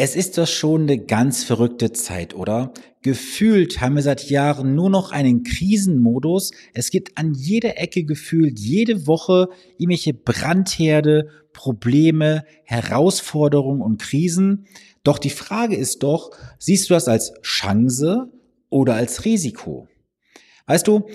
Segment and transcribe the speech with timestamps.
[0.00, 2.72] Es ist doch schon eine ganz verrückte Zeit, oder?
[3.02, 6.52] Gefühlt haben wir seit Jahren nur noch einen Krisenmodus.
[6.72, 14.66] Es gibt an jeder Ecke gefühlt jede Woche irgendwelche Brandherde, Probleme, Herausforderungen und Krisen.
[15.02, 16.30] Doch die Frage ist doch,
[16.60, 18.30] siehst du das als Chance
[18.70, 19.88] oder als Risiko?
[20.66, 21.08] Weißt du,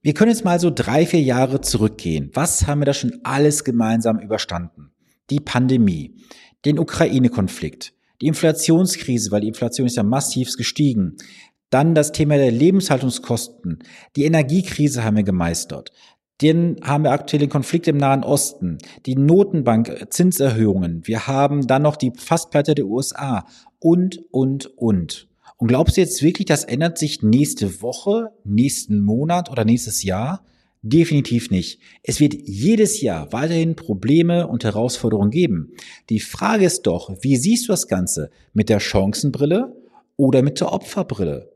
[0.00, 2.30] wir können jetzt mal so drei, vier Jahre zurückgehen.
[2.32, 4.90] Was haben wir da schon alles gemeinsam überstanden?
[5.28, 6.16] Die Pandemie,
[6.64, 7.92] den Ukraine-Konflikt,
[8.22, 11.16] die Inflationskrise, weil die Inflation ist ja massiv gestiegen.
[11.70, 13.80] Dann das Thema der Lebenshaltungskosten.
[14.14, 15.90] Die Energiekrise haben wir gemeistert.
[16.40, 21.02] Dann haben wir aktuelle Konflikte im Nahen Osten, die Notenbank, Zinserhöhungen.
[21.04, 23.44] Wir haben dann noch die Fastplatte der USA
[23.80, 25.28] und, und, und.
[25.56, 30.44] Und glaubst du jetzt wirklich, das ändert sich nächste Woche, nächsten Monat oder nächstes Jahr?
[30.84, 31.80] Definitiv nicht.
[32.02, 35.74] Es wird jedes Jahr weiterhin Probleme und Herausforderungen geben.
[36.10, 38.30] Die Frage ist doch, wie siehst du das Ganze?
[38.52, 39.76] Mit der Chancenbrille
[40.16, 41.52] oder mit der Opferbrille?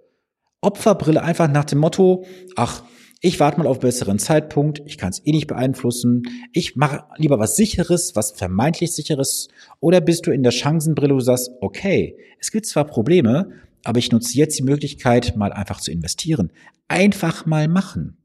[0.60, 2.84] Opferbrille einfach nach dem Motto, ach,
[3.20, 7.40] ich warte mal auf besseren Zeitpunkt, ich kann es eh nicht beeinflussen, ich mache lieber
[7.40, 9.48] was sicheres, was vermeintlich sicheres,
[9.80, 13.50] oder bist du in der Chancenbrille, du sagst, okay, es gibt zwar Probleme,
[13.82, 16.52] aber ich nutze jetzt die Möglichkeit, mal einfach zu investieren.
[16.86, 18.18] Einfach mal machen.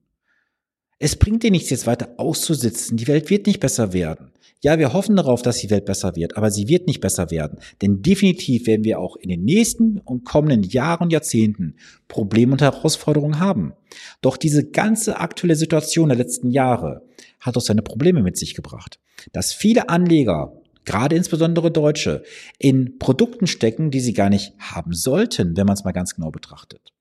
[1.04, 2.96] Es bringt dir nichts, jetzt weiter auszusitzen.
[2.96, 4.30] Die Welt wird nicht besser werden.
[4.62, 7.58] Ja, wir hoffen darauf, dass die Welt besser wird, aber sie wird nicht besser werden.
[7.82, 11.76] Denn definitiv werden wir auch in den nächsten und kommenden Jahren und Jahrzehnten
[12.08, 13.74] Probleme und Herausforderungen haben.
[14.22, 17.02] Doch diese ganze aktuelle Situation der letzten Jahre
[17.40, 19.00] hat auch seine Probleme mit sich gebracht.
[19.32, 20.54] Dass viele Anleger
[20.86, 22.22] gerade insbesondere Deutsche,
[22.60, 26.30] in Produkten stecken, die sie gar nicht haben sollten, wenn man es mal ganz genau
[26.30, 26.94] betrachtet.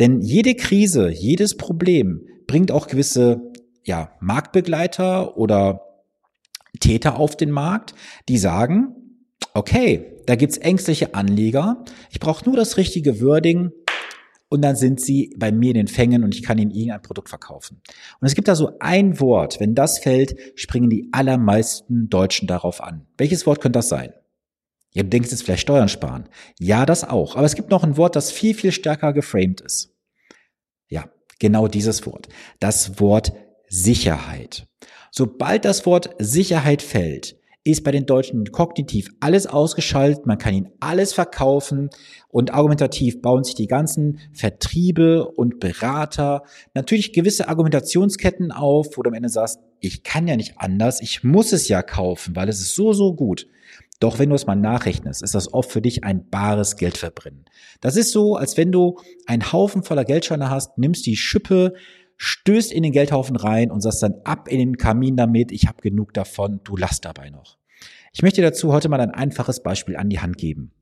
[0.00, 3.52] Denn jede Krise, jedes Problem bringt auch gewisse
[3.84, 5.82] ja, Marktbegleiter oder
[6.80, 7.94] Täter auf den Markt,
[8.28, 8.94] die sagen,
[9.54, 13.70] okay, da gibt's ängstliche Anleger, ich brauche nur das richtige Wording
[14.48, 17.28] und dann sind sie bei mir in den Fängen und ich kann ihnen irgendein Produkt
[17.28, 17.80] verkaufen.
[18.20, 22.82] Und es gibt da so ein Wort, wenn das fällt, springen die allermeisten Deutschen darauf
[22.82, 23.06] an.
[23.18, 24.12] Welches Wort könnte das sein?
[24.92, 26.28] Ihr denkt jetzt vielleicht Steuern sparen.
[26.58, 27.36] Ja, das auch.
[27.36, 29.94] Aber es gibt noch ein Wort, das viel, viel stärker geframed ist.
[30.88, 31.04] Ja,
[31.38, 32.28] genau dieses Wort.
[32.60, 33.32] Das Wort
[33.68, 34.66] Sicherheit.
[35.10, 37.36] Sobald das Wort Sicherheit fällt,
[37.66, 41.90] ist bei den Deutschen kognitiv alles ausgeschaltet, man kann ihnen alles verkaufen
[42.28, 46.44] und argumentativ bauen sich die ganzen Vertriebe und Berater
[46.74, 51.24] natürlich gewisse Argumentationsketten auf, wo du am Ende sagst, ich kann ja nicht anders, ich
[51.24, 53.48] muss es ja kaufen, weil es ist so, so gut.
[54.00, 57.46] Doch wenn du es mal nachrechnest, ist das oft für dich ein bares Geldverbrennen.
[57.80, 61.74] Das ist so, als wenn du einen Haufen voller Geldscheine hast, nimmst die Schippe,
[62.18, 65.82] stößt in den Geldhaufen rein und sagst dann ab in den Kamin damit, ich habe
[65.82, 67.58] genug davon, du lass dabei noch.
[68.12, 70.72] Ich möchte dazu heute mal ein einfaches Beispiel an die Hand geben.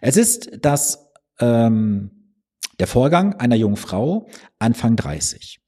[0.00, 2.10] Es ist das ähm,
[2.78, 5.60] der Vorgang einer jungen Frau, Anfang 30.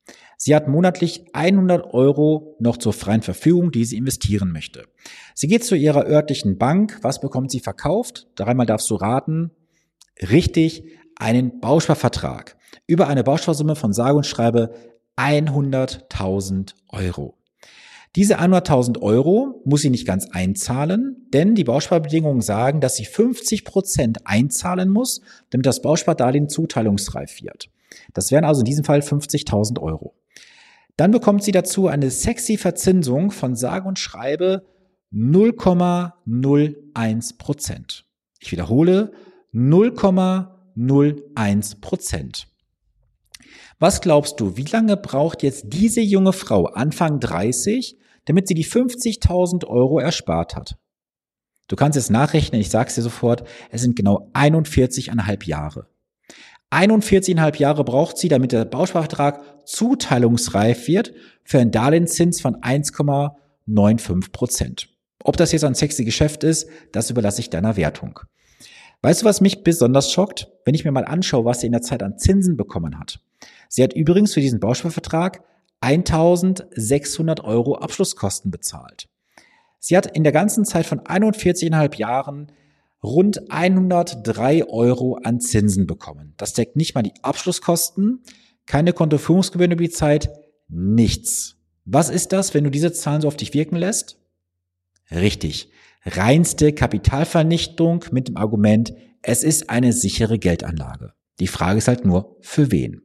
[0.46, 4.84] Sie hat monatlich 100 Euro noch zur freien Verfügung, die sie investieren möchte.
[5.34, 6.98] Sie geht zu ihrer örtlichen Bank.
[7.00, 8.26] Was bekommt sie verkauft?
[8.34, 9.52] Dreimal darfst du raten.
[10.20, 10.84] Richtig,
[11.16, 14.74] einen Bausparvertrag über eine Bausparsumme von sage und schreibe
[15.16, 17.38] 100.000 Euro.
[18.14, 23.64] Diese 100.000 Euro muss sie nicht ganz einzahlen, denn die Bausparbedingungen sagen, dass sie 50
[23.64, 27.70] Prozent einzahlen muss, damit das Bauspardarlehen zuteilungsreif wird.
[28.12, 30.12] Das wären also in diesem Fall 50.000 Euro.
[30.96, 34.66] Dann bekommt sie dazu eine sexy Verzinsung von sage und schreibe
[35.12, 38.06] 0,01 Prozent.
[38.38, 39.12] Ich wiederhole
[39.52, 42.46] 0,01 Prozent.
[43.78, 48.64] Was glaubst du, wie lange braucht jetzt diese junge Frau, Anfang 30, damit sie die
[48.64, 50.78] 50.000 Euro erspart hat?
[51.68, 55.88] Du kannst es nachrechnen, ich sag's dir sofort, es sind genau 41,5 Jahre.
[56.70, 61.12] 41,5 Jahre braucht sie, damit der Bausparvertrag zuteilungsreif wird
[61.44, 64.88] für einen Darlehenszins von 1,95 Prozent.
[65.22, 68.20] Ob das jetzt ein sexy Geschäft ist, das überlasse ich deiner Wertung.
[69.02, 70.50] Weißt du, was mich besonders schockt?
[70.64, 73.20] Wenn ich mir mal anschaue, was sie in der Zeit an Zinsen bekommen hat.
[73.68, 75.42] Sie hat übrigens für diesen Bausparvertrag
[75.80, 79.08] 1600 Euro Abschlusskosten bezahlt.
[79.78, 82.50] Sie hat in der ganzen Zeit von 41,5 Jahren
[83.04, 86.34] rund 103 Euro an Zinsen bekommen.
[86.38, 88.22] Das deckt nicht mal die Abschlusskosten,
[88.66, 90.30] keine Kontoführungsgebühren über die Zeit,
[90.68, 91.56] nichts.
[91.84, 94.18] Was ist das, wenn du diese Zahlen so auf dich wirken lässt?
[95.10, 95.70] Richtig.
[96.06, 101.12] Reinste Kapitalvernichtung mit dem Argument, es ist eine sichere Geldanlage.
[101.40, 103.02] Die Frage ist halt nur, für wen?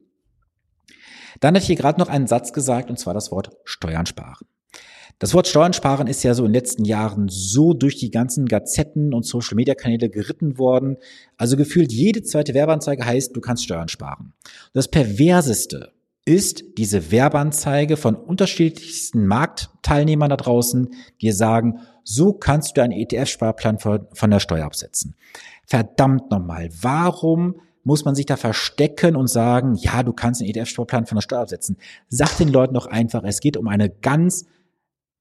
[1.40, 4.46] Dann ich hier gerade noch einen Satz gesagt, und zwar das Wort Steuern sparen.
[5.20, 8.46] Das Wort Steuern sparen ist ja so in den letzten Jahren so durch die ganzen
[8.46, 10.96] Gazetten und Social Media Kanäle geritten worden.
[11.36, 14.32] Also gefühlt jede zweite Werbeanzeige heißt, du kannst Steuern sparen.
[14.72, 15.92] Das perverseste
[16.24, 20.88] ist diese Werbeanzeige von unterschiedlichsten Marktteilnehmern da draußen,
[21.20, 25.16] die sagen, so kannst du deinen ETF-Sparplan von der Steuer absetzen.
[25.66, 31.04] Verdammt nochmal, warum muss man sich da verstecken und sagen, ja, du kannst den ETF-Sparplan
[31.04, 31.76] von der Steuer absetzen?
[32.08, 34.46] Sag den Leuten doch einfach, es geht um eine ganz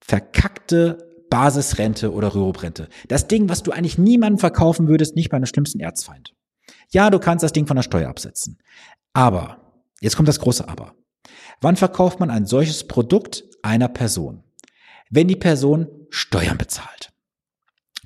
[0.01, 2.90] verkackte Basisrente oder Rüruprente.
[3.07, 6.34] Das Ding, was du eigentlich niemandem verkaufen würdest, nicht bei einem schlimmsten Erzfeind.
[6.92, 8.57] Ja, du kannst das Ding von der Steuer absetzen.
[9.13, 9.57] Aber,
[10.01, 10.96] jetzt kommt das große Aber.
[11.62, 14.44] Wann verkauft man ein solches Produkt einer Person?
[15.10, 17.12] Wenn die Person Steuern bezahlt.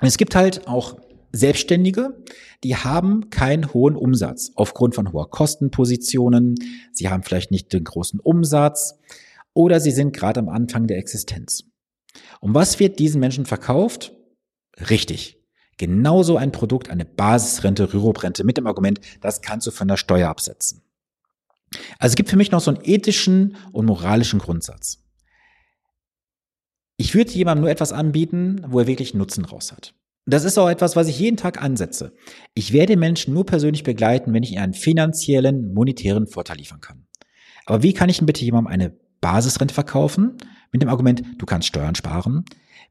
[0.01, 0.97] Es gibt halt auch
[1.31, 2.23] Selbstständige,
[2.63, 6.55] die haben keinen hohen Umsatz aufgrund von hoher Kostenpositionen.
[6.91, 8.99] Sie haben vielleicht nicht den großen Umsatz
[9.53, 11.63] oder sie sind gerade am Anfang der Existenz.
[12.39, 14.13] Und was wird diesen Menschen verkauft?
[14.89, 15.37] Richtig.
[15.77, 20.29] Genauso ein Produkt, eine Basisrente, Rüruprente mit dem Argument, das kannst du von der Steuer
[20.29, 20.81] absetzen.
[21.97, 24.99] Also es gibt für mich noch so einen ethischen und moralischen Grundsatz.
[26.97, 29.95] Ich würde jemandem nur etwas anbieten, wo er wirklich Nutzen raus hat.
[30.25, 32.13] Das ist auch etwas, was ich jeden Tag ansetze.
[32.53, 37.07] Ich werde Menschen nur persönlich begleiten, wenn ich ihnen einen finanziellen, monetären Vorteil liefern kann.
[37.65, 40.37] Aber wie kann ich denn bitte jemandem eine Basisrente verkaufen,
[40.73, 42.43] mit dem Argument, du kannst Steuern sparen,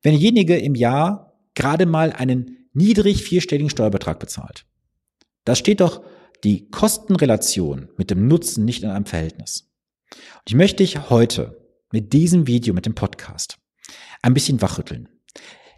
[0.02, 4.64] wenn derjenige im Jahr gerade mal einen niedrig vierstelligen Steuerbetrag bezahlt.
[5.44, 6.02] Da steht doch
[6.44, 9.70] die Kostenrelation mit dem Nutzen nicht in einem Verhältnis.
[10.10, 11.60] Und ich möchte dich heute
[11.92, 13.58] mit diesem Video, mit dem Podcast,
[14.22, 15.08] ein bisschen wachrütteln.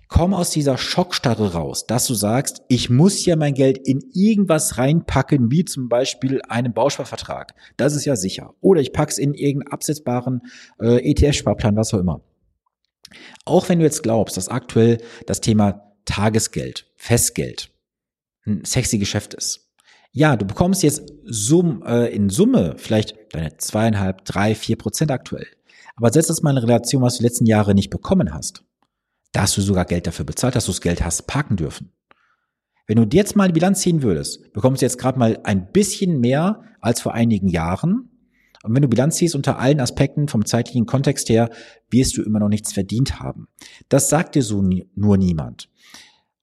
[0.09, 4.79] Komm aus dieser Schockstarre raus, dass du sagst, ich muss ja mein Geld in irgendwas
[4.79, 7.55] reinpacken, wie zum Beispiel einen Bausparvertrag.
[7.77, 8.55] Das ist ja sicher.
[8.61, 10.43] Oder ich pack's in irgendeinen absetzbaren
[10.81, 12.21] äh, ETF-Sparplan, was auch immer.
[13.45, 17.71] Auch wenn du jetzt glaubst, dass aktuell das Thema Tagesgeld, Festgeld
[18.47, 19.71] ein sexy Geschäft ist.
[20.12, 25.47] Ja, du bekommst jetzt Summ, äh, in Summe vielleicht deine zweieinhalb, drei, vier Prozent aktuell.
[25.97, 28.65] Aber setz das mal in Relation, was du die letzten Jahre nicht bekommen hast.
[29.34, 31.90] Da hast du sogar Geld dafür bezahlt, dass du das Geld hast parken dürfen.
[32.86, 35.72] Wenn du dir jetzt mal die Bilanz ziehen würdest, bekommst du jetzt gerade mal ein
[35.72, 38.10] bisschen mehr als vor einigen Jahren.
[38.62, 41.50] Und wenn du Bilanz ziehst unter allen Aspekten vom zeitlichen Kontext her,
[41.90, 43.48] wirst du immer noch nichts verdient haben.
[43.88, 45.69] Das sagt dir so nie, nur niemand.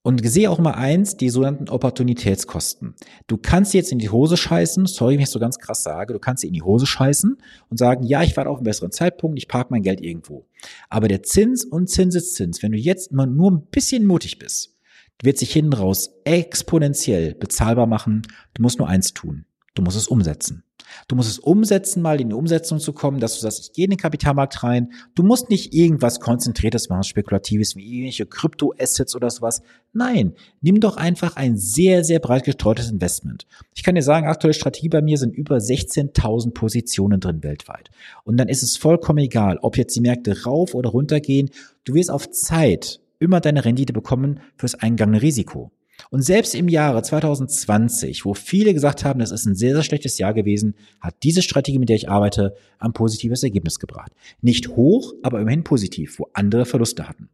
[0.03, 2.95] Und sehe auch immer eins, die sogenannten Opportunitätskosten.
[3.27, 6.19] Du kannst jetzt in die Hose scheißen, sorry, wenn ich so ganz krass sage, du
[6.19, 7.37] kannst in die Hose scheißen
[7.69, 10.47] und sagen, ja, ich warte auf einen besseren Zeitpunkt, ich parke mein Geld irgendwo.
[10.89, 14.75] Aber der Zins und Zinseszins, wenn du jetzt immer nur ein bisschen mutig bist,
[15.21, 18.23] wird sich hinten raus exponentiell bezahlbar machen.
[18.55, 19.45] Du musst nur eins tun.
[19.73, 20.63] Du musst es umsetzen.
[21.07, 23.85] Du musst es umsetzen, mal in die Umsetzung zu kommen, dass du sagst, ich gehe
[23.85, 24.91] in den Kapitalmarkt rein.
[25.15, 29.61] Du musst nicht irgendwas Konzentriertes machen, Spekulatives, wie irgendwelche Kryptoassets oder sowas.
[29.93, 33.45] Nein, nimm doch einfach ein sehr, sehr breit gestreutes Investment.
[33.73, 37.89] Ich kann dir sagen, aktuelle Strategie bei mir sind über 16.000 Positionen drin weltweit.
[38.23, 41.49] Und dann ist es vollkommen egal, ob jetzt die Märkte rauf oder runter gehen.
[41.85, 45.71] Du wirst auf Zeit immer deine Rendite bekommen fürs eingangene Risiko.
[46.09, 50.17] Und selbst im Jahre 2020, wo viele gesagt haben, das ist ein sehr, sehr schlechtes
[50.17, 54.11] Jahr gewesen, hat diese Strategie, mit der ich arbeite, ein positives Ergebnis gebracht.
[54.41, 57.29] Nicht hoch, aber immerhin positiv, wo andere Verluste hatten.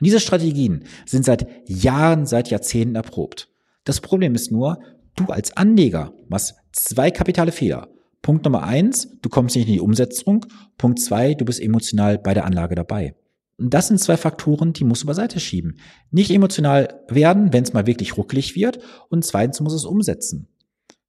[0.00, 3.48] Und diese Strategien sind seit Jahren, seit Jahrzehnten erprobt.
[3.84, 4.78] Das Problem ist nur,
[5.16, 7.88] du als Anleger machst zwei kapitale Fehler.
[8.22, 10.46] Punkt Nummer eins, du kommst nicht in die Umsetzung.
[10.76, 13.14] Punkt zwei, du bist emotional bei der Anlage dabei.
[13.58, 15.78] Und das sind zwei Faktoren, die musst du beiseite schieben.
[16.10, 18.78] Nicht emotional werden, wenn es mal wirklich ruckelig wird.
[19.08, 20.48] Und zweitens muss es umsetzen.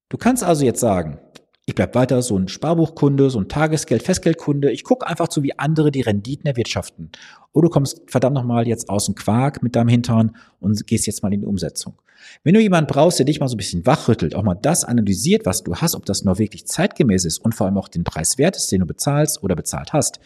[0.10, 1.20] Du kannst also jetzt sagen,
[1.68, 4.72] ich bleib weiter so ein Sparbuchkunde, so ein Tagesgeld, Festgeldkunde.
[4.72, 7.12] Ich gucke einfach so, wie andere die Renditen erwirtschaften.
[7.54, 11.22] Oder du kommst verdammt nochmal jetzt aus dem Quark mit deinem Hintern und gehst jetzt
[11.22, 12.02] mal in die Umsetzung.
[12.44, 15.46] Wenn du jemanden brauchst, der dich mal so ein bisschen wachrüttelt, auch mal das analysiert,
[15.46, 18.40] was du hast, ob das noch wirklich zeitgemäß ist und vor allem auch den Preis
[18.40, 20.20] wert ist, den du bezahlst oder bezahlt hast,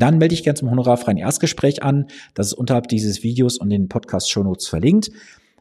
[0.00, 2.06] dann melde dich gerne zum honorarfreien Erstgespräch an.
[2.34, 5.10] Das ist unterhalb dieses Videos und den Podcast-Shownotes verlinkt.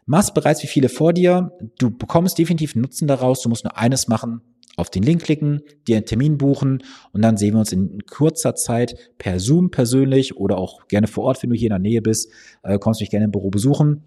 [0.05, 1.51] Mach's bereits wie viele vor dir.
[1.77, 3.41] Du bekommst definitiv Nutzen daraus.
[3.41, 4.41] Du musst nur eines machen.
[4.75, 8.55] Auf den Link klicken, dir einen Termin buchen und dann sehen wir uns in kurzer
[8.55, 12.01] Zeit per Zoom persönlich oder auch gerne vor Ort, wenn du hier in der Nähe
[12.01, 12.31] bist,
[12.63, 14.01] äh, kommst mich gerne im Büro besuchen.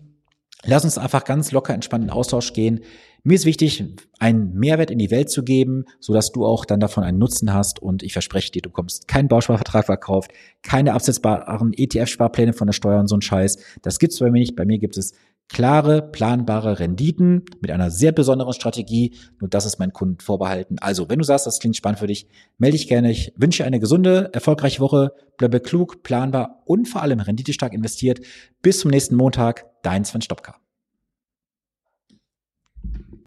[0.67, 2.81] Lass uns einfach ganz locker entspannt in Austausch gehen.
[3.23, 3.85] Mir ist wichtig,
[4.19, 7.53] einen Mehrwert in die Welt zu geben, so dass du auch dann davon einen Nutzen
[7.53, 7.81] hast.
[7.81, 10.31] Und ich verspreche dir, du bekommst keinen Bausparvertrag verkauft,
[10.63, 13.59] keine absetzbaren ETF-Sparpläne von der Steuer und so ein Scheiß.
[13.83, 14.55] Das gibt's bei mir nicht.
[14.55, 15.15] Bei mir gibt es
[15.49, 19.15] klare, planbare Renditen mit einer sehr besonderen Strategie.
[19.41, 20.79] Nur das ist mein Kunden vorbehalten.
[20.81, 23.11] Also, wenn du sagst, das klingt spannend für dich, melde dich gerne.
[23.11, 25.13] Ich wünsche eine gesunde, erfolgreiche Woche.
[25.37, 28.21] Bleibe klug, planbar und vor allem renditestark investiert.
[28.63, 29.67] Bis zum nächsten Montag.
[29.83, 30.66] Dein Sven Stopka.